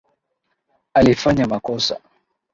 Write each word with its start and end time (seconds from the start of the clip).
Alifanya 0.93 1.47
makosa 1.47 2.01